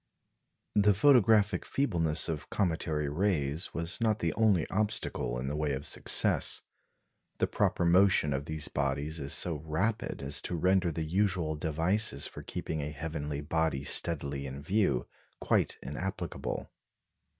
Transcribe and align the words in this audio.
The 0.73 0.95
photographic 0.95 1.63
feebleness 1.63 2.27
of 2.27 2.49
cometary 2.49 3.07
rays 3.07 3.71
was 3.75 4.01
not 4.01 4.17
the 4.17 4.33
only 4.33 4.67
obstacle 4.71 5.37
in 5.37 5.45
the 5.47 5.55
way 5.55 5.73
of 5.73 5.85
success. 5.85 6.63
The 7.37 7.45
proper 7.45 7.85
motion 7.85 8.33
of 8.33 8.45
these 8.45 8.67
bodies 8.67 9.19
is 9.19 9.31
so 9.31 9.57
rapid 9.57 10.23
as 10.23 10.41
to 10.41 10.55
render 10.55 10.91
the 10.91 11.05
usual 11.05 11.55
devices 11.55 12.25
for 12.25 12.41
keeping 12.41 12.81
a 12.81 12.89
heavenly 12.89 13.41
body 13.41 13.83
steadily 13.83 14.47
in 14.47 14.63
view 14.63 15.07
quite 15.39 15.77
inapplicable. 15.83 16.71